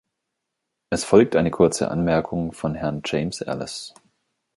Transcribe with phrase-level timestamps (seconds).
[0.89, 3.93] Es folgt eine kurze Anmerkung von Herrn James Elles.